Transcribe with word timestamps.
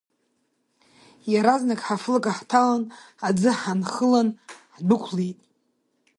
Иаразнак 1.31 1.81
ҳафлыка 1.87 2.31
ҳҭалан, 2.37 2.83
аӡы 3.27 3.51
ҳанхылан 3.61 4.27
ҳдәықәлеит. 4.75 5.39